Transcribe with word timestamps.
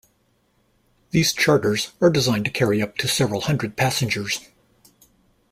These 1.11 1.31
charters 1.31 1.91
are 2.01 2.09
designed 2.09 2.45
to 2.45 2.49
carry 2.51 2.81
up 2.81 2.97
to 2.97 3.07
several 3.07 3.41
hundred 3.41 3.77
passengers. 3.77 4.39